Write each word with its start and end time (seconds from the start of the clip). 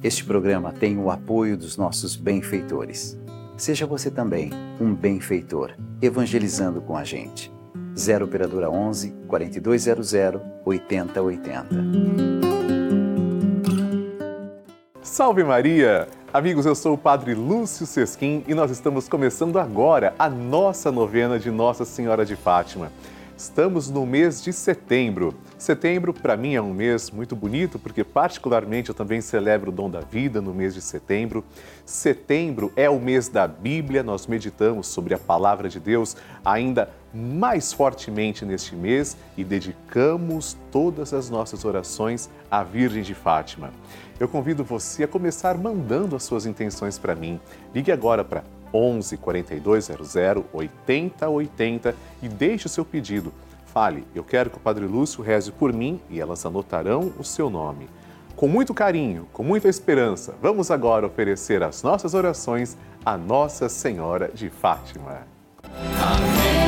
Este 0.00 0.24
programa 0.24 0.72
tem 0.72 0.96
o 0.96 1.10
apoio 1.10 1.56
dos 1.56 1.76
nossos 1.76 2.14
benfeitores. 2.14 3.18
Seja 3.56 3.84
você 3.84 4.08
também 4.12 4.50
um 4.80 4.94
benfeitor, 4.94 5.72
evangelizando 6.00 6.80
com 6.80 6.96
a 6.96 7.02
gente. 7.02 7.50
0 7.98 8.26
Operadora 8.26 8.70
11 8.70 9.12
4200 9.26 10.12
8080. 10.64 11.68
Salve 15.02 15.42
Maria! 15.42 16.06
Amigos, 16.32 16.64
eu 16.64 16.76
sou 16.76 16.94
o 16.94 16.98
Padre 16.98 17.34
Lúcio 17.34 17.84
Sesquim 17.84 18.44
e 18.46 18.54
nós 18.54 18.70
estamos 18.70 19.08
começando 19.08 19.58
agora 19.58 20.14
a 20.16 20.28
nossa 20.28 20.92
novena 20.92 21.40
de 21.40 21.50
Nossa 21.50 21.84
Senhora 21.84 22.24
de 22.24 22.36
Fátima. 22.36 22.92
Estamos 23.38 23.88
no 23.88 24.04
mês 24.04 24.42
de 24.42 24.52
setembro. 24.52 25.32
Setembro, 25.56 26.12
para 26.12 26.36
mim, 26.36 26.56
é 26.56 26.60
um 26.60 26.74
mês 26.74 27.08
muito 27.08 27.36
bonito, 27.36 27.78
porque, 27.78 28.02
particularmente, 28.02 28.88
eu 28.88 28.94
também 28.96 29.20
celebro 29.20 29.70
o 29.70 29.72
dom 29.72 29.88
da 29.88 30.00
vida 30.00 30.40
no 30.40 30.52
mês 30.52 30.74
de 30.74 30.80
setembro. 30.80 31.44
Setembro 31.86 32.72
é 32.74 32.90
o 32.90 32.98
mês 32.98 33.28
da 33.28 33.46
Bíblia, 33.46 34.02
nós 34.02 34.26
meditamos 34.26 34.88
sobre 34.88 35.14
a 35.14 35.18
palavra 35.18 35.68
de 35.68 35.78
Deus 35.78 36.16
ainda 36.44 36.90
mais 37.14 37.72
fortemente 37.72 38.44
neste 38.44 38.74
mês 38.74 39.16
e 39.36 39.44
dedicamos 39.44 40.56
todas 40.72 41.14
as 41.14 41.30
nossas 41.30 41.64
orações 41.64 42.28
à 42.50 42.64
Virgem 42.64 43.04
de 43.04 43.14
Fátima. 43.14 43.70
Eu 44.18 44.26
convido 44.26 44.64
você 44.64 45.04
a 45.04 45.08
começar 45.08 45.56
mandando 45.56 46.16
as 46.16 46.24
suas 46.24 46.44
intenções 46.44 46.98
para 46.98 47.14
mim. 47.14 47.40
Ligue 47.72 47.92
agora 47.92 48.24
para 48.24 48.42
11 48.72 49.16
4200 49.16 50.16
8080 50.52 51.94
e 52.22 52.28
deixe 52.28 52.66
o 52.66 52.68
seu 52.68 52.84
pedido. 52.84 53.32
Fale, 53.66 54.04
eu 54.14 54.24
quero 54.24 54.50
que 54.50 54.56
o 54.56 54.60
Padre 54.60 54.86
Lúcio 54.86 55.22
reze 55.22 55.52
por 55.52 55.72
mim 55.72 56.00
e 56.08 56.20
elas 56.20 56.44
anotarão 56.44 57.12
o 57.18 57.24
seu 57.24 57.50
nome. 57.50 57.88
Com 58.34 58.48
muito 58.48 58.72
carinho, 58.72 59.28
com 59.32 59.42
muita 59.42 59.68
esperança, 59.68 60.34
vamos 60.40 60.70
agora 60.70 61.06
oferecer 61.06 61.62
as 61.62 61.82
nossas 61.82 62.14
orações 62.14 62.76
à 63.04 63.16
Nossa 63.16 63.68
Senhora 63.68 64.30
de 64.32 64.48
Fátima. 64.48 65.26
Amém, 65.64 66.67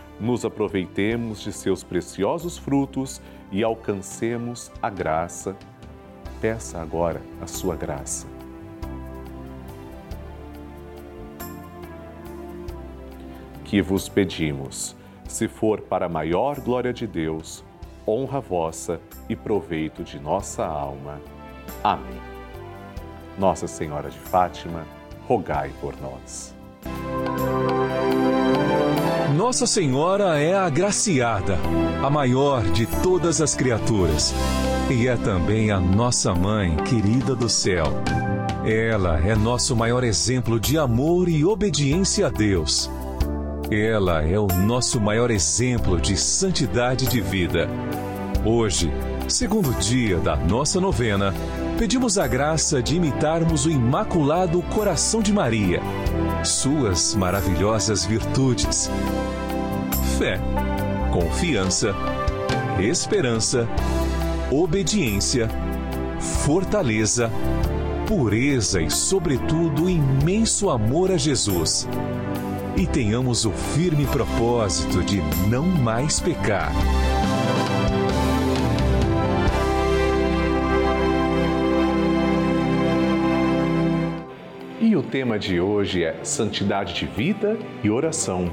nos 0.21 0.45
aproveitemos 0.45 1.41
de 1.41 1.51
seus 1.51 1.83
preciosos 1.83 2.55
frutos 2.57 3.19
e 3.51 3.63
alcancemos 3.63 4.71
a 4.79 4.89
graça. 4.89 5.57
Peça 6.39 6.79
agora 6.79 7.21
a 7.41 7.47
sua 7.47 7.75
graça. 7.75 8.27
Que 13.65 13.81
vos 13.81 14.07
pedimos, 14.07 14.95
se 15.27 15.47
for 15.47 15.81
para 15.81 16.05
a 16.05 16.09
maior 16.09 16.59
glória 16.59 16.93
de 16.93 17.07
Deus, 17.07 17.63
honra 18.07 18.39
vossa 18.39 19.01
e 19.27 19.35
proveito 19.35 20.03
de 20.03 20.19
nossa 20.19 20.65
alma. 20.65 21.19
Amém. 21.83 22.21
Nossa 23.39 23.67
Senhora 23.67 24.09
de 24.09 24.19
Fátima, 24.19 24.85
rogai 25.27 25.71
por 25.79 25.99
nós. 26.01 26.53
Nossa 29.35 29.65
Senhora 29.65 30.39
é 30.39 30.53
a 30.53 30.65
agraciada, 30.65 31.57
a 32.03 32.09
maior 32.09 32.63
de 32.63 32.85
todas 32.85 33.39
as 33.39 33.55
criaturas, 33.55 34.33
e 34.89 35.07
é 35.07 35.15
também 35.15 35.71
a 35.71 35.79
nossa 35.79 36.35
mãe 36.35 36.75
querida 36.77 37.33
do 37.33 37.47
céu. 37.47 37.85
Ela 38.65 39.19
é 39.19 39.33
nosso 39.33 39.73
maior 39.73 40.03
exemplo 40.03 40.59
de 40.59 40.77
amor 40.77 41.29
e 41.29 41.45
obediência 41.45 42.27
a 42.27 42.29
Deus. 42.29 42.89
Ela 43.71 44.21
é 44.21 44.37
o 44.37 44.47
nosso 44.47 44.99
maior 44.99 45.31
exemplo 45.31 45.99
de 45.99 46.17
santidade 46.17 47.07
de 47.07 47.21
vida. 47.21 47.69
Hoje, 48.45 48.91
segundo 49.29 49.73
dia 49.79 50.17
da 50.17 50.35
nossa 50.35 50.81
novena, 50.81 51.33
pedimos 51.79 52.17
a 52.17 52.27
graça 52.27 52.83
de 52.83 52.97
imitarmos 52.97 53.65
o 53.65 53.71
Imaculado 53.71 54.61
Coração 54.63 55.21
de 55.21 55.31
Maria, 55.31 55.81
suas 56.43 57.15
maravilhosas 57.15 58.05
virtudes. 58.05 58.89
Fé, 60.17 60.39
confiança, 61.11 61.93
esperança, 62.79 63.67
obediência, 64.51 65.49
fortaleza, 66.19 67.31
pureza 68.07 68.81
e, 68.81 68.89
sobretudo, 68.89 69.89
imenso 69.89 70.69
amor 70.69 71.11
a 71.11 71.17
Jesus. 71.17 71.87
E 72.75 72.85
tenhamos 72.87 73.45
o 73.45 73.51
firme 73.51 74.05
propósito 74.07 75.03
de 75.03 75.21
não 75.47 75.63
mais 75.63 76.19
pecar. 76.19 76.71
E 84.81 84.95
o 84.95 85.03
tema 85.03 85.37
de 85.37 85.61
hoje 85.61 86.03
é 86.03 86.23
Santidade 86.23 86.95
de 86.95 87.05
Vida 87.05 87.55
e 87.83 87.89
Oração. 87.91 88.51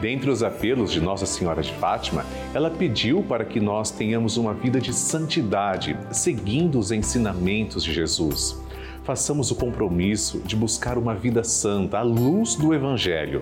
Dentre 0.00 0.30
os 0.30 0.44
apelos 0.44 0.92
de 0.92 1.00
Nossa 1.00 1.26
Senhora 1.26 1.60
de 1.60 1.72
Fátima, 1.72 2.24
ela 2.54 2.70
pediu 2.70 3.20
para 3.24 3.44
que 3.44 3.58
nós 3.58 3.90
tenhamos 3.90 4.36
uma 4.36 4.54
vida 4.54 4.80
de 4.80 4.92
santidade, 4.92 5.98
seguindo 6.12 6.78
os 6.78 6.92
ensinamentos 6.92 7.82
de 7.82 7.92
Jesus 7.92 8.64
façamos 9.06 9.52
o 9.52 9.54
compromisso 9.54 10.40
de 10.40 10.56
buscar 10.56 10.98
uma 10.98 11.14
vida 11.14 11.44
santa 11.44 11.98
à 11.98 12.02
luz 12.02 12.56
do 12.56 12.74
Evangelho. 12.74 13.40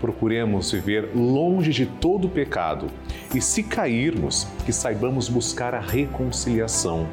Procuremos 0.00 0.72
viver 0.72 1.12
longe 1.14 1.70
de 1.70 1.86
todo 1.86 2.28
pecado 2.28 2.88
e, 3.32 3.40
se 3.40 3.62
cairmos, 3.62 4.48
que 4.64 4.72
saibamos 4.72 5.28
buscar 5.28 5.76
a 5.76 5.80
reconciliação. 5.80 7.06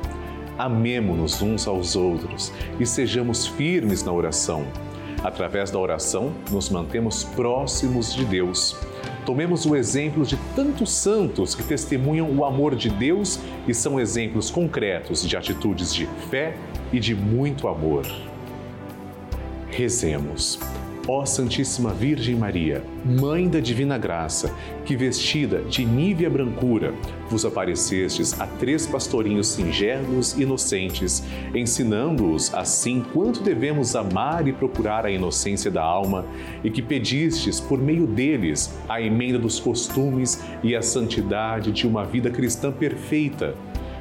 Amemo-nos 0.58 1.42
uns 1.42 1.68
aos 1.68 1.96
outros 1.96 2.52
e 2.80 2.86
sejamos 2.86 3.48
firmes 3.48 4.04
na 4.04 4.12
oração. 4.12 4.66
Através 5.24 5.72
da 5.72 5.80
oração, 5.80 6.34
nos 6.52 6.70
mantemos 6.70 7.24
próximos 7.24 8.14
de 8.14 8.26
Deus. 8.26 8.76
Tomemos 9.26 9.66
o 9.66 9.76
exemplo 9.76 10.26
de 10.26 10.38
tantos 10.54 10.92
santos 10.92 11.56
que 11.56 11.64
testemunham 11.64 12.30
o 12.30 12.44
amor 12.44 12.76
de 12.76 12.90
Deus 12.90 13.40
e 13.68 13.74
são 13.74 14.00
exemplos 14.00 14.52
concretos 14.52 15.28
de 15.28 15.38
atitudes 15.38 15.94
de 15.94 16.06
fé 16.30 16.58
e 16.92 17.00
de 17.00 17.16
muito 17.16 17.68
amor. 17.70 18.06
Rezemos. 19.70 20.60
Ó 21.06 21.26
Santíssima 21.26 21.92
Virgem 21.92 22.36
Maria, 22.36 22.82
Mãe 23.04 23.50
da 23.50 23.60
Divina 23.60 23.98
Graça, 23.98 24.56
que 24.86 24.96
vestida 24.96 25.62
de 25.64 25.84
nívea 25.84 26.30
brancura, 26.30 26.94
vos 27.30 27.44
aparecestes 27.44 28.40
a 28.40 28.48
três 28.48 28.88
pastorinhos 28.88 29.48
singelos 29.48 30.32
e 30.38 30.44
inocentes, 30.44 31.22
ensinando-os 31.54 32.54
assim 32.54 33.04
quanto 33.12 33.44
devemos 33.44 33.98
amar 33.98 34.48
e 34.48 34.54
procurar 34.54 35.06
a 35.06 35.12
inocência 35.12 35.70
da 35.70 35.84
alma, 35.84 36.26
e 36.64 36.70
que 36.70 36.82
pedistes 36.82 37.60
por 37.60 37.78
meio 37.78 38.08
deles 38.08 38.74
a 38.88 39.02
emenda 39.02 39.38
dos 39.38 39.60
costumes 39.60 40.42
e 40.64 40.74
a 40.74 40.82
santidade 40.82 41.74
de 41.74 41.86
uma 41.86 42.06
vida 42.06 42.30
cristã 42.30 42.72
perfeita 42.72 43.56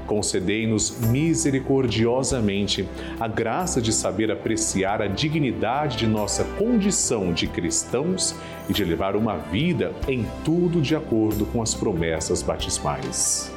concedei-nos 0.07 0.99
misericordiosamente 1.01 2.89
a 3.19 3.29
graça 3.29 3.81
de 3.81 3.93
saber 3.93 4.31
apreciar 4.31 5.01
a 5.03 5.07
dignidade 5.07 5.97
de 5.97 6.07
nossa 6.07 6.45
condição 6.45 7.33
de 7.33 7.47
cristãos 7.47 8.35
e 8.69 8.73
de 8.73 8.85
levar 8.85 9.17
uma 9.17 9.37
vida 9.37 9.93
em 10.09 10.27
tudo 10.45 10.81
de 10.81 10.95
acordo 10.95 11.47
com 11.47 11.63
as 11.63 11.75
promessas 11.75 12.43
batismais. 12.43 13.53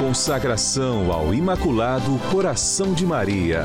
Consagração 0.00 1.10
ao 1.10 1.34
Imaculado 1.34 2.18
Coração 2.30 2.94
de 2.94 3.04
Maria. 3.04 3.64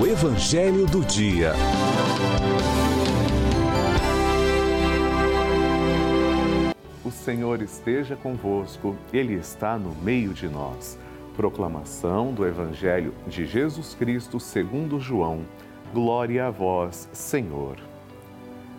O 0.00 0.06
Evangelho 0.06 0.86
do 0.86 1.00
Dia. 1.04 1.52
O 7.04 7.10
Senhor 7.10 7.62
esteja 7.62 8.16
convosco, 8.16 8.96
Ele 9.12 9.34
está 9.34 9.78
no 9.78 9.94
meio 10.02 10.32
de 10.32 10.48
nós. 10.48 10.98
Proclamação 11.36 12.32
do 12.32 12.46
Evangelho 12.46 13.12
de 13.26 13.44
Jesus 13.46 13.94
Cristo 13.94 14.40
segundo 14.40 14.98
João. 14.98 15.42
Glória 15.92 16.46
a 16.46 16.50
vós, 16.50 17.08
Senhor. 17.12 17.76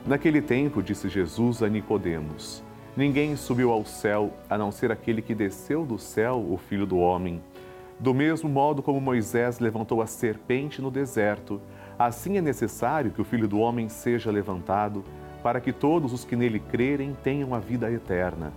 Naquele 0.05 0.41
tempo 0.41 0.81
disse 0.81 1.07
Jesus 1.07 1.61
a 1.61 1.69
Nicodemos: 1.69 2.63
Ninguém 2.97 3.35
subiu 3.35 3.71
ao 3.71 3.85
céu 3.85 4.33
a 4.49 4.57
não 4.57 4.71
ser 4.71 4.91
aquele 4.91 5.21
que 5.21 5.35
desceu 5.35 5.85
do 5.85 5.99
céu, 5.99 6.43
o 6.49 6.57
Filho 6.57 6.87
do 6.87 6.97
homem. 6.97 7.39
Do 7.99 8.11
mesmo 8.11 8.49
modo 8.49 8.81
como 8.81 8.99
Moisés 8.99 9.59
levantou 9.59 10.01
a 10.01 10.07
serpente 10.07 10.81
no 10.81 10.89
deserto, 10.89 11.61
assim 11.99 12.37
é 12.37 12.41
necessário 12.41 13.11
que 13.11 13.21
o 13.21 13.23
Filho 13.23 13.47
do 13.47 13.59
homem 13.59 13.87
seja 13.87 14.31
levantado, 14.31 15.03
para 15.43 15.61
que 15.61 15.71
todos 15.71 16.11
os 16.11 16.25
que 16.25 16.35
nele 16.35 16.59
crerem 16.59 17.15
tenham 17.23 17.53
a 17.53 17.59
vida 17.59 17.91
eterna. 17.91 18.51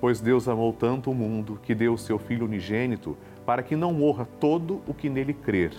Pois 0.00 0.20
Deus 0.20 0.48
amou 0.48 0.72
tanto 0.72 1.12
o 1.12 1.14
mundo 1.14 1.56
que 1.62 1.72
deu 1.72 1.92
o 1.92 1.98
seu 1.98 2.18
Filho 2.18 2.46
unigênito, 2.46 3.16
para 3.46 3.62
que 3.62 3.76
não 3.76 3.92
morra 3.92 4.26
todo 4.40 4.82
o 4.88 4.92
que 4.92 5.08
nele 5.08 5.32
crer, 5.32 5.70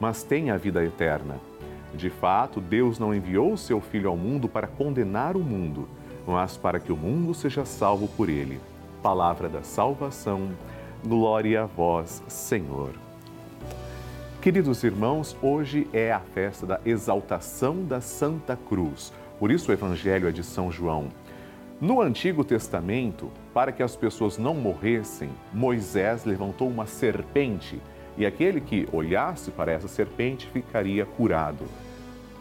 mas 0.00 0.22
tenha 0.22 0.54
a 0.54 0.56
vida 0.56 0.82
eterna. 0.82 1.38
De 1.94 2.08
fato, 2.08 2.62
Deus 2.62 2.98
não 2.98 3.14
enviou 3.14 3.52
o 3.52 3.58
seu 3.58 3.78
Filho 3.78 4.08
ao 4.08 4.16
mundo 4.16 4.48
para 4.48 4.66
condenar 4.66 5.36
o 5.36 5.40
mundo, 5.40 5.86
mas 6.26 6.56
para 6.56 6.80
que 6.80 6.92
o 6.92 6.96
mundo 6.96 7.34
seja 7.34 7.64
salvo 7.64 8.08
por 8.08 8.28
ele. 8.28 8.60
Palavra 9.02 9.48
da 9.48 9.62
salvação. 9.62 10.50
Glória 11.04 11.62
a 11.62 11.66
vós, 11.66 12.22
Senhor. 12.28 12.90
Queridos 14.40 14.82
irmãos, 14.82 15.36
hoje 15.40 15.86
é 15.92 16.12
a 16.12 16.20
festa 16.20 16.66
da 16.66 16.80
exaltação 16.84 17.84
da 17.84 18.00
Santa 18.00 18.56
Cruz. 18.56 19.12
Por 19.38 19.50
isso 19.50 19.70
o 19.70 19.74
Evangelho 19.74 20.28
é 20.28 20.32
de 20.32 20.42
São 20.42 20.70
João. 20.70 21.08
No 21.80 22.00
Antigo 22.00 22.44
Testamento, 22.44 23.30
para 23.52 23.72
que 23.72 23.82
as 23.82 23.96
pessoas 23.96 24.38
não 24.38 24.54
morressem, 24.54 25.30
Moisés 25.52 26.24
levantou 26.24 26.68
uma 26.68 26.86
serpente 26.86 27.80
e 28.16 28.26
aquele 28.26 28.60
que 28.60 28.88
olhasse 28.92 29.50
para 29.50 29.72
essa 29.72 29.88
serpente 29.88 30.46
ficaria 30.48 31.04
curado. 31.04 31.64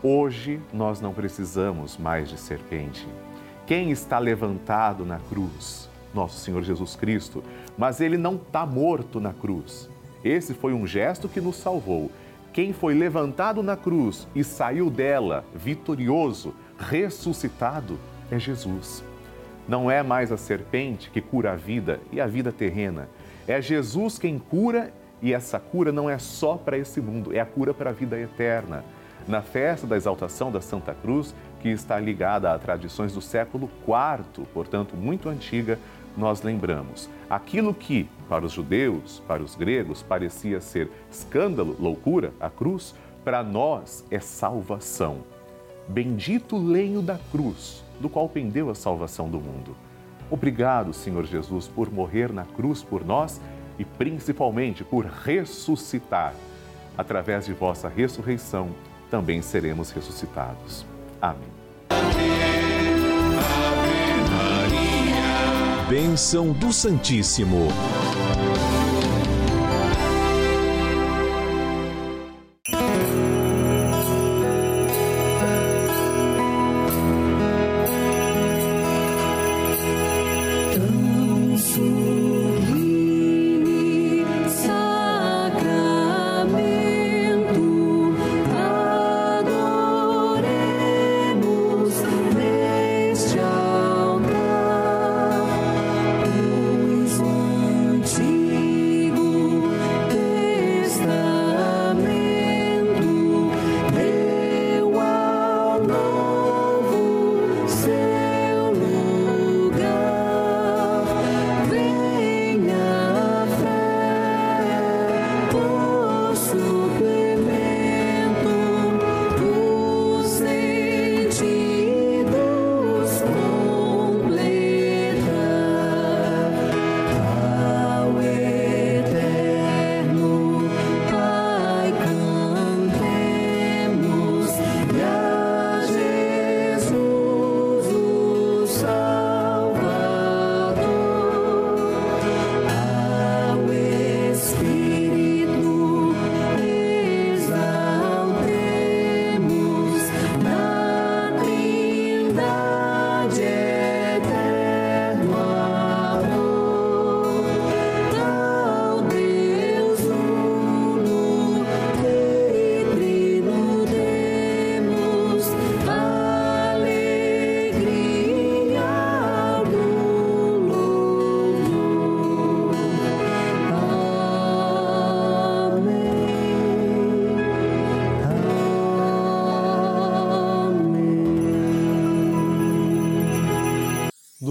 Hoje 0.04 0.60
nós 0.74 1.02
não 1.02 1.14
precisamos 1.14 1.98
mais 1.98 2.30
de 2.30 2.38
serpente. 2.38 3.08
Quem 3.72 3.90
está 3.90 4.20
levantado 4.20 5.06
na 5.06 5.18
cruz? 5.18 5.90
Nosso 6.14 6.38
Senhor 6.40 6.62
Jesus 6.62 6.94
Cristo, 6.98 7.42
mas 7.78 8.02
ele 8.02 8.18
não 8.18 8.36
está 8.36 8.66
morto 8.66 9.18
na 9.18 9.32
cruz. 9.32 9.90
Esse 10.26 10.54
foi 10.54 10.74
um 10.74 10.86
gesto 10.86 11.30
que 11.30 11.40
nos 11.40 11.56
salvou. 11.56 12.12
Quem 12.52 12.74
foi 12.74 12.94
levantado 12.94 13.64
na 13.64 13.78
cruz 13.78 14.28
e 14.36 14.44
saiu 14.44 14.90
dela 14.90 15.46
vitorioso, 15.56 16.54
ressuscitado, 16.78 17.98
é 18.30 18.38
Jesus. 18.38 19.06
Não 19.70 19.90
é 19.90 20.04
mais 20.04 20.34
a 20.34 20.38
serpente 20.38 21.10
que 21.10 21.22
cura 21.22 21.54
a 21.54 21.56
vida 21.56 22.02
e 22.12 22.20
a 22.20 22.28
vida 22.28 22.52
terrena. 22.52 23.08
É 23.48 23.62
Jesus 23.62 24.20
quem 24.20 24.38
cura 24.38 24.92
e 25.22 25.34
essa 25.34 25.62
cura 25.62 25.94
não 25.94 26.10
é 26.10 26.18
só 26.18 26.58
para 26.58 26.78
esse 26.78 27.00
mundo, 27.00 27.34
é 27.34 27.40
a 27.40 27.46
cura 27.46 27.74
para 27.74 27.92
a 27.92 27.94
vida 27.94 28.20
eterna. 28.20 28.84
Na 29.28 29.42
festa 29.42 29.86
da 29.88 29.96
exaltação 29.96 30.52
da 30.52 30.60
Santa 30.60 30.94
Cruz, 30.94 31.34
que 31.62 31.70
está 31.70 32.00
ligada 32.00 32.52
a 32.52 32.60
tradições 32.60 33.14
do 33.14 33.22
século 33.22 33.70
IV, 33.88 34.46
portanto 34.54 34.96
muito 34.96 35.30
antiga, 35.30 35.78
nós 36.18 36.42
lembramos 36.42 37.10
aquilo 37.30 37.74
que 37.74 38.10
para 38.28 38.46
os 38.46 38.52
judeus, 38.52 39.22
para 39.26 39.42
os 39.42 39.56
gregos, 39.56 40.04
parecia 40.04 40.60
ser 40.60 40.90
escândalo, 41.10 41.78
loucura, 41.80 42.34
a 42.40 42.50
cruz, 42.50 42.94
para 43.24 43.42
nós 43.42 44.04
é 44.12 44.20
salvação. 44.20 45.20
Bendito 45.88 46.58
lenho 46.58 47.02
da 47.02 47.18
cruz, 47.32 47.84
do 48.00 48.10
qual 48.10 48.28
pendeu 48.28 48.70
a 48.70 48.76
salvação 48.76 49.30
do 49.30 49.40
mundo. 49.40 49.76
Obrigado, 50.30 50.94
Senhor 50.94 51.26
Jesus, 51.26 51.68
por 51.68 51.92
morrer 51.92 52.34
na 52.34 52.44
cruz 52.44 52.84
por 52.84 53.06
nós 53.06 53.40
e 53.78 53.86
principalmente 53.86 54.84
por 54.84 55.06
ressuscitar. 55.06 56.34
Através 56.98 57.46
de 57.46 57.54
vossa 57.54 57.88
ressurreição, 57.88 58.72
também 59.10 59.42
seremos 59.42 59.92
ressuscitados. 59.92 60.91
Amém. 61.22 61.52
Bênção 65.88 66.52
do 66.54 66.74
Santíssimo. 66.74 67.68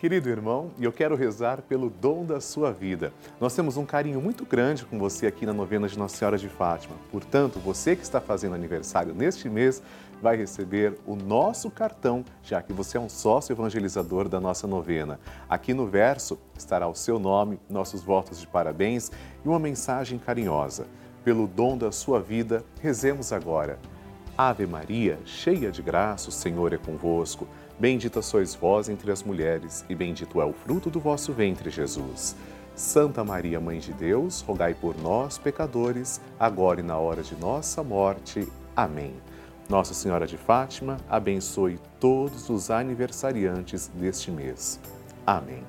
Querido 0.00 0.30
irmão, 0.30 0.70
eu 0.80 0.90
quero 0.90 1.14
rezar 1.14 1.60
pelo 1.60 1.90
dom 1.90 2.24
da 2.24 2.40
sua 2.40 2.72
vida. 2.72 3.12
Nós 3.38 3.54
temos 3.54 3.76
um 3.76 3.84
carinho 3.84 4.18
muito 4.18 4.46
grande 4.46 4.82
com 4.86 4.98
você 4.98 5.26
aqui 5.26 5.44
na 5.44 5.52
novena 5.52 5.86
de 5.86 5.98
Nossa 5.98 6.16
Senhora 6.16 6.38
de 6.38 6.48
Fátima. 6.48 6.96
Portanto, 7.12 7.58
você 7.58 7.94
que 7.94 8.02
está 8.02 8.18
fazendo 8.18 8.54
aniversário 8.54 9.14
neste 9.14 9.46
mês 9.46 9.82
vai 10.22 10.38
receber 10.38 10.98
o 11.06 11.14
nosso 11.14 11.70
cartão, 11.70 12.24
já 12.42 12.62
que 12.62 12.72
você 12.72 12.96
é 12.96 13.00
um 13.00 13.10
sócio 13.10 13.52
evangelizador 13.52 14.26
da 14.26 14.40
nossa 14.40 14.66
novena. 14.66 15.20
Aqui 15.46 15.74
no 15.74 15.86
verso 15.86 16.38
estará 16.56 16.88
o 16.88 16.94
seu 16.94 17.18
nome, 17.18 17.60
nossos 17.68 18.02
votos 18.02 18.40
de 18.40 18.46
parabéns 18.46 19.12
e 19.44 19.48
uma 19.48 19.58
mensagem 19.58 20.18
carinhosa. 20.18 20.86
Pelo 21.22 21.46
dom 21.46 21.76
da 21.76 21.92
sua 21.92 22.20
vida, 22.20 22.64
rezemos 22.80 23.34
agora. 23.34 23.78
Ave 24.34 24.66
Maria, 24.66 25.18
cheia 25.26 25.70
de 25.70 25.82
graça, 25.82 26.30
o 26.30 26.32
Senhor 26.32 26.72
é 26.72 26.78
convosco. 26.78 27.46
Bendita 27.80 28.20
sois 28.20 28.54
vós 28.54 28.90
entre 28.90 29.10
as 29.10 29.22
mulheres, 29.22 29.86
e 29.88 29.94
bendito 29.94 30.38
é 30.38 30.44
o 30.44 30.52
fruto 30.52 30.90
do 30.90 31.00
vosso 31.00 31.32
ventre, 31.32 31.70
Jesus. 31.70 32.36
Santa 32.74 33.24
Maria, 33.24 33.58
Mãe 33.58 33.78
de 33.78 33.94
Deus, 33.94 34.42
rogai 34.42 34.74
por 34.74 34.94
nós, 35.00 35.38
pecadores, 35.38 36.20
agora 36.38 36.80
e 36.80 36.82
na 36.82 36.98
hora 36.98 37.22
de 37.22 37.34
nossa 37.36 37.82
morte. 37.82 38.46
Amém. 38.76 39.14
Nossa 39.66 39.94
Senhora 39.94 40.26
de 40.26 40.36
Fátima, 40.36 40.98
abençoe 41.08 41.80
todos 41.98 42.50
os 42.50 42.70
aniversariantes 42.70 43.90
deste 43.94 44.30
mês. 44.30 44.78
Amém. 45.26 45.64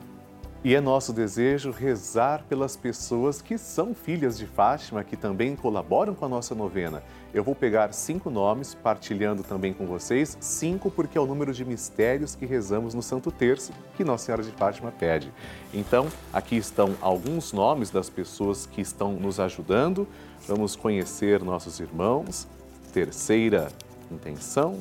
E 0.65 0.76
é 0.76 0.82
nosso 0.82 1.13
desejo 1.13 1.71
rezar 1.71 2.43
pelas 2.43 2.76
pessoas 2.76 3.41
que 3.41 3.58
são 3.58 3.95
filhas 3.95 4.38
de 4.38 4.45
Fátima, 4.45 5.02
que 5.02 5.15
também 5.15 5.56
colaboram 5.56 6.13
com 6.13 6.26
a 6.26 6.30
nossa 6.30 6.54
novena. 6.54 7.02
Eu 7.34 7.46
vou 7.46 7.56
pegar 7.56 7.94
cinco 7.94 8.30
nomes, 8.30 8.76
partilhando 8.76 9.41
também 9.41 9.72
com 9.72 9.86
vocês, 9.86 10.38
cinco 10.41 10.91
porque 10.91 11.17
é 11.17 11.22
o 11.22 11.26
número 11.26 11.54
de 11.54 11.63
mistérios 11.63 12.36
que 12.36 12.46
rezamos 12.46 12.94
no 12.94 13.02
Santo 13.02 13.32
Terço, 13.32 13.72
que 13.96 14.04
Nossa 14.04 14.26
Senhora 14.26 14.44
de 14.44 14.52
Fátima 14.52 14.91
pede. 14.91 15.32
Então, 15.74 16.10
aqui 16.34 16.58
estão 16.58 16.94
alguns 17.00 17.54
nomes 17.54 17.89
das 17.89 18.10
pessoas 18.10 18.65
que 18.65 18.82
estão 18.82 19.13
nos 19.13 19.39
ajudando. 19.39 20.06
Vamos 20.46 20.76
conhecer 20.76 21.41
nossos 21.41 21.80
irmãos. 21.80 22.48
Terceira 22.91 23.70
intenção, 24.12 24.78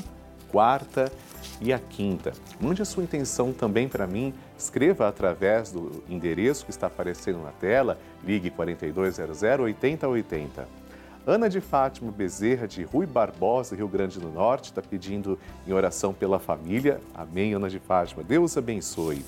quarta 0.50 1.12
e 1.60 1.72
a 1.72 1.78
quinta. 1.78 2.32
Mande 2.60 2.82
a 2.82 2.84
sua 2.84 3.04
intenção 3.04 3.52
também 3.52 3.88
para 3.88 4.08
mim, 4.08 4.34
escreva 4.58 5.06
através 5.06 5.70
do 5.70 6.02
endereço 6.08 6.64
que 6.64 6.72
está 6.72 6.88
aparecendo 6.88 7.40
na 7.44 7.52
tela, 7.52 7.96
ligue 8.24 8.50
4200 8.50 9.40
8080. 9.60 10.79
Ana 11.26 11.48
de 11.48 11.60
Fátima 11.60 12.10
Bezerra, 12.10 12.66
de 12.66 12.82
Rui 12.82 13.04
Barbosa, 13.04 13.76
Rio 13.76 13.88
Grande 13.88 14.18
do 14.18 14.28
Norte, 14.28 14.66
está 14.66 14.80
pedindo 14.80 15.38
em 15.66 15.72
oração 15.72 16.14
pela 16.14 16.38
família. 16.38 17.00
Amém, 17.14 17.52
Ana 17.52 17.68
de 17.68 17.78
Fátima. 17.78 18.22
Deus 18.22 18.56
abençoe. 18.56 19.24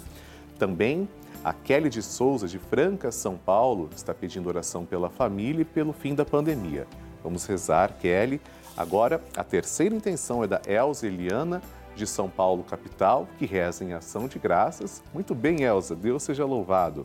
Também 0.59 1.07
a 1.45 1.53
Kelly 1.53 1.91
de 1.91 2.03
Souza, 2.03 2.47
de 2.47 2.59
Franca, 2.59 3.13
São 3.13 3.37
Paulo, 3.37 3.91
está 3.95 4.15
pedindo 4.15 4.49
oração 4.49 4.87
pela 4.87 5.11
família 5.11 5.63
e 5.63 5.67
pelo 5.67 5.93
fim 5.93 6.15
da 6.15 6.25
pandemia. 6.25 6.87
Vamos 7.23 7.45
rezar, 7.47 7.93
Kelly. 8.01 8.41
Agora, 8.77 9.21
a 9.37 9.45
terceira 9.45 9.95
intenção 9.95 10.43
é 10.43 10.47
da 10.47 10.63
Elza 10.67 11.07
Eliana, 11.07 11.61
de 11.95 12.07
São 12.07 12.29
Paulo, 12.29 12.65
capital, 12.65 13.29
que 13.39 13.45
reza 13.45 13.85
em 13.85 13.93
ação 13.93 14.27
de 14.27 14.39
graças. 14.39 15.03
Muito 15.13 15.35
bem, 15.35 15.63
Elza, 15.63 15.95
Deus 15.95 16.23
seja 16.23 16.45
louvado. 16.47 17.05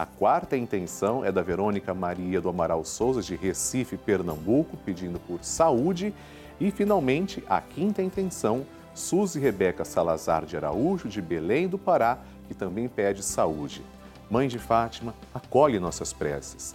A 0.00 0.06
quarta 0.06 0.56
intenção 0.56 1.22
é 1.22 1.30
da 1.30 1.42
Verônica 1.42 1.92
Maria 1.92 2.40
do 2.40 2.48
Amaral 2.48 2.82
Souza, 2.86 3.20
de 3.20 3.36
Recife, 3.36 3.98
Pernambuco, 3.98 4.78
pedindo 4.78 5.20
por 5.20 5.44
saúde. 5.44 6.14
E, 6.58 6.70
finalmente, 6.70 7.44
a 7.46 7.60
quinta 7.60 8.00
intenção, 8.00 8.64
Suzy 8.94 9.38
Rebeca 9.38 9.84
Salazar 9.84 10.46
de 10.46 10.56
Araújo, 10.56 11.06
de 11.06 11.20
Belém 11.20 11.68
do 11.68 11.76
Pará, 11.76 12.16
que 12.48 12.54
também 12.54 12.88
pede 12.88 13.22
saúde. 13.22 13.84
Mãe 14.30 14.48
de 14.48 14.58
Fátima, 14.58 15.14
acolhe 15.34 15.78
nossas 15.78 16.14
preces. 16.14 16.74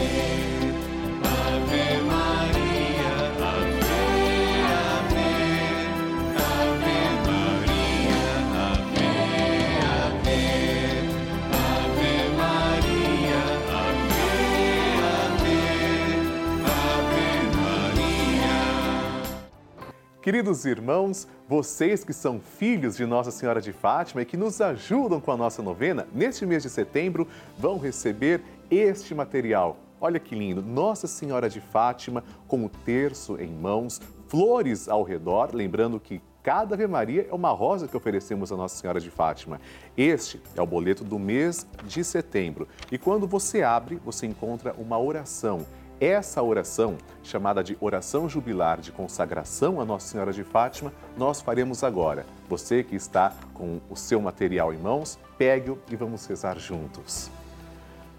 Queridos 20.21 20.65
irmãos, 20.65 21.27
vocês 21.49 22.03
que 22.03 22.13
são 22.13 22.39
filhos 22.39 22.95
de 22.95 23.07
Nossa 23.07 23.31
Senhora 23.31 23.59
de 23.59 23.73
Fátima 23.73 24.21
e 24.21 24.25
que 24.25 24.37
nos 24.37 24.61
ajudam 24.61 25.19
com 25.19 25.31
a 25.31 25.37
nossa 25.37 25.63
novena, 25.63 26.07
neste 26.13 26.45
mês 26.45 26.61
de 26.61 26.69
setembro 26.69 27.27
vão 27.57 27.79
receber 27.79 28.39
este 28.69 29.15
material. 29.15 29.77
Olha 29.99 30.19
que 30.19 30.35
lindo! 30.35 30.61
Nossa 30.61 31.07
Senhora 31.07 31.49
de 31.49 31.59
Fátima 31.59 32.23
com 32.47 32.63
o 32.63 32.69
terço 32.69 33.35
em 33.41 33.51
mãos, 33.51 33.99
flores 34.27 34.87
ao 34.87 35.01
redor, 35.01 35.55
lembrando 35.55 35.99
que 35.99 36.21
cada 36.43 36.75
Ave 36.75 36.85
Maria 36.85 37.27
é 37.27 37.33
uma 37.33 37.49
rosa 37.49 37.87
que 37.87 37.97
oferecemos 37.97 38.51
a 38.51 38.55
Nossa 38.55 38.75
Senhora 38.75 38.99
de 38.99 39.09
Fátima. 39.09 39.59
Este 39.97 40.39
é 40.55 40.61
o 40.61 40.67
boleto 40.67 41.03
do 41.03 41.17
mês 41.17 41.65
de 41.83 42.03
setembro. 42.03 42.67
E 42.91 42.97
quando 42.99 43.25
você 43.25 43.63
abre, 43.63 43.99
você 44.05 44.27
encontra 44.27 44.75
uma 44.77 44.99
oração 44.99 45.65
essa 46.01 46.41
oração, 46.41 46.97
chamada 47.21 47.63
de 47.63 47.77
oração 47.79 48.27
jubilar 48.27 48.81
de 48.81 48.91
consagração 48.91 49.79
a 49.79 49.85
Nossa 49.85 50.07
Senhora 50.07 50.33
de 50.33 50.43
Fátima, 50.43 50.91
nós 51.15 51.41
faremos 51.41 51.83
agora. 51.83 52.25
Você 52.49 52.83
que 52.83 52.95
está 52.95 53.31
com 53.53 53.79
o 53.87 53.95
seu 53.95 54.19
material 54.19 54.73
em 54.73 54.79
mãos, 54.79 55.19
pegue-o 55.37 55.77
e 55.91 55.95
vamos 55.95 56.25
rezar 56.25 56.57
juntos. 56.57 57.29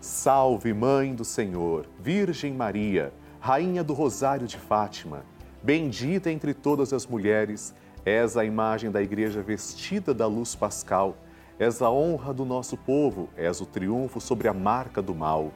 Salve, 0.01 0.73
Mãe 0.73 1.13
do 1.13 1.25
Senhor, 1.25 1.87
Virgem 1.99 2.53
Maria, 2.55 3.13
Rainha 3.41 3.83
do 3.83 3.95
Rosário 3.95 4.47
de 4.47 4.59
Fátima, 4.59 5.25
bendita 5.61 6.31
entre 6.31 6.55
todas 6.55 6.93
as 6.93 7.05
mulheres, 7.05 7.75
és 8.05 8.37
a 8.37 8.45
imagem 8.45 8.93
da 8.93 9.03
Igreja 9.03 9.43
vestida 9.43 10.15
da 10.15 10.29
luz 10.29 10.55
pascal, 10.55 11.17
és 11.59 11.83
a 11.83 11.91
honra 11.91 12.33
do 12.33 12.45
nosso 12.45 12.77
povo, 12.77 13.29
és 13.37 13.61
o 13.61 13.67
triunfo 13.67 14.21
sobre 14.21 14.47
a 14.47 14.55
marca 14.55 15.03
do 15.03 15.15
mal 15.15 15.51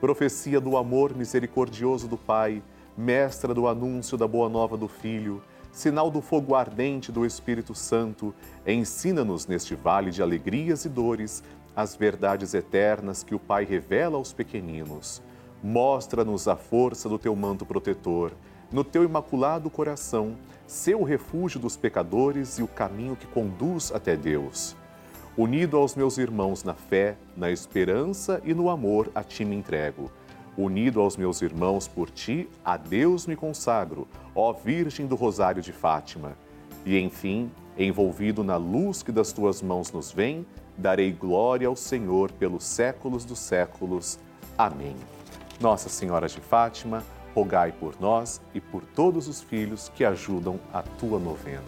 profecia 0.00 0.60
do 0.60 0.76
amor 0.76 1.16
misericordioso 1.16 2.06
do 2.06 2.16
Pai, 2.16 2.62
mestra 2.96 3.54
do 3.54 3.66
anúncio 3.66 4.16
da 4.16 4.26
boa 4.28 4.48
nova 4.48 4.76
do 4.76 4.88
Filho, 4.88 5.42
sinal 5.72 6.10
do 6.10 6.20
fogo 6.20 6.54
ardente 6.54 7.10
do 7.10 7.24
Espírito 7.24 7.74
Santo, 7.74 8.34
ensina-nos 8.66 9.46
neste 9.46 9.74
vale 9.74 10.10
de 10.10 10.22
alegrias 10.22 10.84
e 10.84 10.88
dores 10.88 11.42
as 11.74 11.94
verdades 11.94 12.54
eternas 12.54 13.22
que 13.22 13.34
o 13.34 13.38
Pai 13.38 13.64
revela 13.64 14.16
aos 14.16 14.32
pequeninos. 14.32 15.22
Mostra-nos 15.62 16.46
a 16.48 16.56
força 16.56 17.08
do 17.08 17.18
teu 17.18 17.34
manto 17.34 17.66
protetor, 17.66 18.32
no 18.72 18.82
teu 18.82 19.04
imaculado 19.04 19.70
coração, 19.70 20.36
seu 20.66 21.02
refúgio 21.02 21.60
dos 21.60 21.76
pecadores 21.76 22.58
e 22.58 22.62
o 22.62 22.68
caminho 22.68 23.16
que 23.16 23.26
conduz 23.26 23.92
até 23.94 24.16
Deus. 24.16 24.76
Unido 25.36 25.76
aos 25.76 25.94
meus 25.94 26.16
irmãos 26.16 26.64
na 26.64 26.72
fé, 26.72 27.14
na 27.36 27.50
esperança 27.50 28.40
e 28.42 28.54
no 28.54 28.70
amor, 28.70 29.10
a 29.14 29.22
ti 29.22 29.44
me 29.44 29.54
entrego. 29.54 30.10
Unido 30.56 30.98
aos 30.98 31.18
meus 31.18 31.42
irmãos 31.42 31.86
por 31.86 32.08
ti, 32.08 32.48
a 32.64 32.78
Deus 32.78 33.26
me 33.26 33.36
consagro, 33.36 34.08
ó 34.34 34.54
Virgem 34.54 35.06
do 35.06 35.14
Rosário 35.14 35.60
de 35.60 35.72
Fátima. 35.72 36.38
E 36.86 36.98
enfim, 36.98 37.50
envolvido 37.76 38.42
na 38.42 38.56
luz 38.56 39.02
que 39.02 39.12
das 39.12 39.30
tuas 39.30 39.60
mãos 39.60 39.92
nos 39.92 40.10
vem, 40.10 40.46
darei 40.78 41.12
glória 41.12 41.68
ao 41.68 41.76
Senhor 41.76 42.32
pelos 42.32 42.64
séculos 42.64 43.26
dos 43.26 43.38
séculos. 43.38 44.18
Amém. 44.56 44.96
Nossa 45.60 45.90
Senhora 45.90 46.28
de 46.28 46.40
Fátima, 46.40 47.04
rogai 47.34 47.72
por 47.72 48.00
nós 48.00 48.40
e 48.54 48.60
por 48.60 48.82
todos 48.86 49.28
os 49.28 49.42
filhos 49.42 49.90
que 49.94 50.02
ajudam 50.02 50.58
a 50.72 50.80
tua 50.82 51.18
novena. 51.18 51.60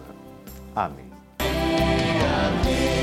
Amém. 0.75 1.11
Amém. 1.39 2.98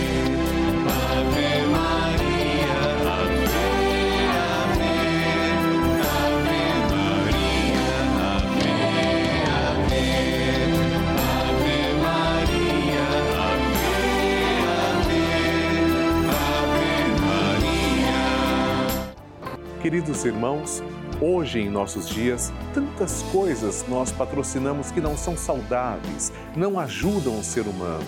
Queridos 19.86 20.24
irmãos, 20.24 20.82
hoje 21.20 21.60
em 21.60 21.70
nossos 21.70 22.08
dias, 22.08 22.52
tantas 22.74 23.22
coisas 23.30 23.86
nós 23.88 24.10
patrocinamos 24.10 24.90
que 24.90 25.00
não 25.00 25.16
são 25.16 25.36
saudáveis, 25.36 26.32
não 26.56 26.76
ajudam 26.80 27.38
o 27.38 27.44
ser 27.44 27.68
humano. 27.68 28.04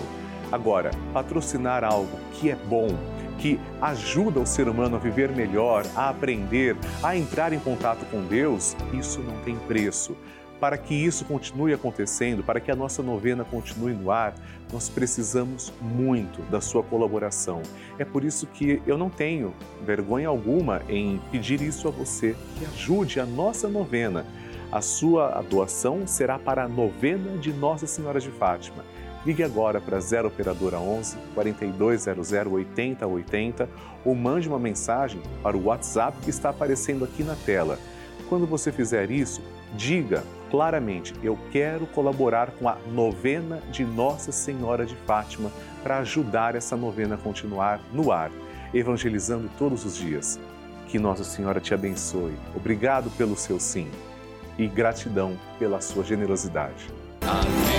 Agora, 0.51 0.91
patrocinar 1.13 1.85
algo 1.85 2.19
que 2.33 2.51
é 2.51 2.55
bom, 2.57 2.89
que 3.37 3.57
ajuda 3.81 4.41
o 4.41 4.45
ser 4.45 4.67
humano 4.67 4.97
a 4.97 4.99
viver 4.99 5.31
melhor, 5.31 5.85
a 5.95 6.09
aprender, 6.09 6.75
a 7.01 7.15
entrar 7.15 7.53
em 7.53 7.59
contato 7.59 8.05
com 8.11 8.25
Deus, 8.25 8.75
isso 8.91 9.21
não 9.21 9.37
tem 9.37 9.55
preço. 9.55 10.17
Para 10.59 10.77
que 10.77 10.93
isso 10.93 11.23
continue 11.23 11.73
acontecendo, 11.73 12.43
para 12.43 12.59
que 12.59 12.69
a 12.69 12.75
nossa 12.75 13.01
novena 13.01 13.45
continue 13.45 13.93
no 13.93 14.11
ar, 14.11 14.35
nós 14.73 14.89
precisamos 14.89 15.71
muito 15.81 16.41
da 16.51 16.59
sua 16.59 16.83
colaboração. 16.83 17.61
É 17.97 18.03
por 18.03 18.23
isso 18.23 18.45
que 18.45 18.81
eu 18.85 18.97
não 18.97 19.09
tenho 19.09 19.53
vergonha 19.85 20.27
alguma 20.27 20.81
em 20.89 21.19
pedir 21.31 21.61
isso 21.61 21.87
a 21.87 21.91
você, 21.91 22.35
que 22.57 22.65
ajude 22.65 23.19
a 23.19 23.25
nossa 23.25 23.69
novena. 23.69 24.25
A 24.71 24.81
sua 24.81 25.41
doação 25.49 26.05
será 26.05 26.37
para 26.37 26.65
a 26.65 26.67
novena 26.67 27.37
de 27.37 27.51
Nossa 27.51 27.87
Senhora 27.87 28.19
de 28.19 28.29
Fátima. 28.29 28.83
Ligue 29.25 29.43
agora 29.43 29.81
para 29.81 29.99
0 29.99 30.27
Operadora 30.27 30.79
11 30.79 31.17
4200 31.33 32.31
8080 32.31 33.69
ou 34.05 34.15
mande 34.15 34.47
uma 34.47 34.59
mensagem 34.59 35.21
para 35.41 35.57
o 35.57 35.65
WhatsApp 35.65 36.17
que 36.21 36.29
está 36.29 36.49
aparecendo 36.49 37.03
aqui 37.03 37.23
na 37.23 37.35
tela. 37.35 37.79
Quando 38.29 38.45
você 38.45 38.71
fizer 38.71 39.09
isso, 39.09 39.41
diga 39.75 40.23
claramente: 40.49 41.13
Eu 41.23 41.37
quero 41.51 41.85
colaborar 41.87 42.51
com 42.51 42.67
a 42.67 42.77
novena 42.91 43.61
de 43.71 43.85
Nossa 43.85 44.31
Senhora 44.31 44.85
de 44.85 44.95
Fátima 44.95 45.51
para 45.83 45.99
ajudar 45.99 46.55
essa 46.55 46.75
novena 46.75 47.15
a 47.15 47.17
continuar 47.17 47.79
no 47.93 48.11
ar, 48.11 48.31
evangelizando 48.73 49.49
todos 49.57 49.85
os 49.85 49.95
dias. 49.95 50.39
Que 50.87 50.99
Nossa 50.99 51.23
Senhora 51.23 51.59
te 51.59 51.73
abençoe. 51.73 52.35
Obrigado 52.55 53.09
pelo 53.11 53.37
seu 53.37 53.59
sim 53.59 53.89
e 54.57 54.67
gratidão 54.67 55.37
pela 55.57 55.79
sua 55.79 56.03
generosidade. 56.03 56.89
Amém, 57.21 57.78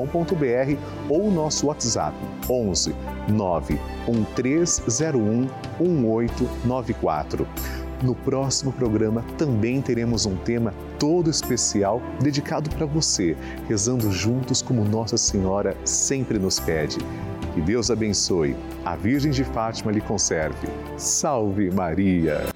pelavida.redevida.com.br 0.07 0.77
ou 1.09 1.27
o 1.27 1.31
nosso 1.31 1.67
WhatsApp 1.67 2.15
11 2.49 2.95
91301 3.29 5.47
1894. 5.79 7.47
No 8.03 8.15
próximo 8.15 8.73
programa 8.73 9.23
também 9.37 9.81
teremos 9.81 10.25
um 10.25 10.35
tema 10.35 10.73
todo 10.97 11.29
especial 11.29 12.01
dedicado 12.19 12.69
para 12.71 12.85
você, 12.85 13.37
rezando 13.67 14.11
juntos 14.11 14.61
como 14.61 14.83
Nossa 14.83 15.17
Senhora 15.17 15.77
sempre 15.85 16.39
nos 16.39 16.59
pede. 16.59 16.97
Que 17.53 17.61
Deus 17.61 17.91
abençoe, 17.91 18.55
a 18.83 18.95
Virgem 18.95 19.31
de 19.31 19.43
Fátima 19.43 19.91
lhe 19.91 20.01
conserve. 20.01 20.67
Salve 20.97 21.69
Maria! 21.69 22.50